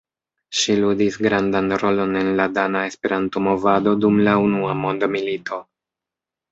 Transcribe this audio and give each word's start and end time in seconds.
Ŝi 0.59 0.77
ludis 0.77 1.17
grandan 1.25 1.75
rolon 1.83 2.17
en 2.23 2.31
la 2.41 2.49
dana 2.57 2.83
Esperanto-movado 2.93 3.97
dum 4.07 4.19
la 4.31 4.37
unua 4.49 4.77
mondmilito. 4.83 5.67